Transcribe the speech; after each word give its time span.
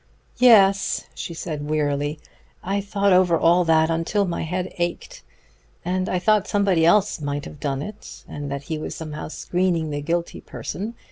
"Yes," 0.39 1.05
she 1.13 1.35
said 1.35 1.69
wearily, 1.69 2.17
"I 2.63 2.81
thought 2.81 3.13
over 3.13 3.37
all 3.37 3.63
that 3.65 3.91
until 3.91 4.25
my 4.25 4.41
head 4.41 4.73
ached. 4.79 5.21
And 5.85 6.09
I 6.09 6.17
thought 6.17 6.47
somebody 6.47 6.83
else 6.87 7.21
might 7.21 7.45
have 7.45 7.59
done 7.59 7.83
it, 7.83 8.23
and 8.27 8.49
that 8.51 8.63
he 8.63 8.79
was 8.79 8.95
somehow 8.95 9.27
screening 9.27 9.91
the 9.91 10.01
guilty 10.01 10.41
person. 10.41 10.95